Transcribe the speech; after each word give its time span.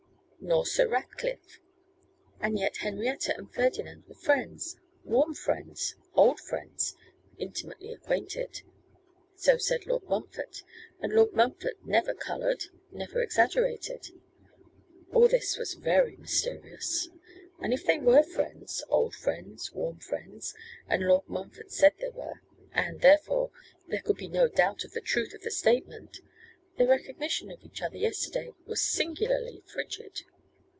Nor 0.43 0.65
Sir 0.65 0.87
Ratcliffe. 0.87 1.59
And 2.39 2.57
yet 2.57 2.77
Henrietta 2.77 3.37
and 3.37 3.53
Ferdinand 3.53 4.05
were 4.07 4.15
friends, 4.15 4.75
warm 5.03 5.35
friends, 5.35 5.93
old 6.15 6.39
friends, 6.39 6.95
intimately 7.37 7.93
acquainted: 7.93 8.63
so 9.35 9.57
said 9.57 9.85
Lord 9.85 10.01
Montfort, 10.09 10.63
and 10.99 11.13
Lord 11.13 11.33
Montfort 11.33 11.75
never 11.85 12.15
coloured, 12.15 12.63
never 12.91 13.21
exaggerated. 13.21 14.19
All 15.13 15.27
this 15.27 15.59
was 15.59 15.75
very 15.75 16.17
mysterious. 16.17 17.09
And 17.59 17.71
if 17.71 17.85
they 17.85 17.99
were 17.99 18.23
friends, 18.23 18.83
old 18.89 19.13
friends, 19.13 19.71
warm 19.73 19.99
friends, 19.99 20.55
and 20.87 21.03
Lord 21.07 21.29
Montfort 21.29 21.71
said 21.71 21.93
they 21.99 22.09
were, 22.09 22.41
and, 22.71 23.01
therefore, 23.01 23.51
there 23.87 24.01
could 24.01 24.17
be 24.17 24.27
no 24.27 24.47
doubt 24.47 24.83
of 24.85 24.93
the 24.93 25.01
truth 25.01 25.35
of 25.35 25.43
the 25.43 25.51
statement, 25.51 26.19
their 26.79 26.87
recognition 26.87 27.51
of 27.51 27.61
each 27.61 27.83
other 27.83 27.97
yesterday 27.97 28.49
was 28.65 28.81
singularly 28.81 29.61
frigid. 29.67 30.23